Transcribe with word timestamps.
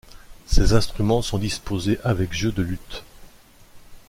Ces 0.47 0.73
instruments 0.73 1.21
sont 1.21 1.37
disposés 1.37 1.99
avec 2.03 2.33
jeu 2.33 2.51
de 2.51 2.63
luth. 2.63 3.03